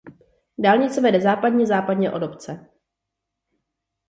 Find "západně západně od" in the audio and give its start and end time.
1.21-2.23